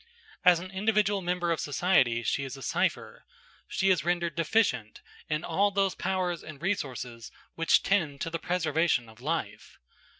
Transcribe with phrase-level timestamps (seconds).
[0.43, 3.23] As an individual member of society, she is a cypher.
[3.67, 9.07] She is rendered deficient in all those powers and resources which tend to the preservation
[9.07, 9.77] of life.